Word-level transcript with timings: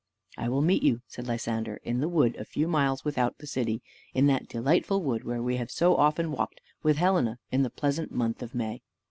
"I 0.35 0.49
will 0.49 0.63
meet 0.63 0.81
you," 0.81 1.01
said 1.05 1.27
Lysander, 1.27 1.79
"in 1.83 1.99
the 1.99 2.09
wood 2.09 2.35
a 2.37 2.43
few 2.43 2.67
miles 2.67 3.05
without 3.05 3.37
the 3.37 3.45
city; 3.45 3.83
in 4.15 4.25
that 4.25 4.47
delightful 4.47 5.03
wood 5.03 5.23
where 5.25 5.43
we 5.43 5.57
have 5.57 5.69
so 5.69 5.95
often 5.95 6.31
walked 6.31 6.59
with 6.81 6.97
Helena 6.97 7.37
in 7.51 7.61
the 7.61 7.69
pleasant 7.69 8.11
month 8.11 8.41
of 8.41 8.55
May." 8.55 8.81